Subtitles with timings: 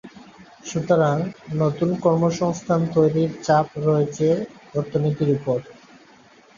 [0.65, 1.15] সুতরাং
[1.55, 4.27] নতুন কর্মসংস্থান তৈরির চাপ রয়েছে
[4.75, 5.59] অর্থনীতির ওপর।